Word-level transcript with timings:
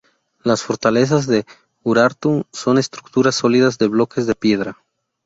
Las 0.41 0.63
fortalezas 0.63 1.27
de 1.27 1.45
Urartu 1.83 2.45
son 2.51 2.79
estructuras 2.79 3.35
sólidas 3.35 3.77
de 3.77 3.87
bloques 3.87 4.25
de 4.25 4.33
piedra. 4.33 4.75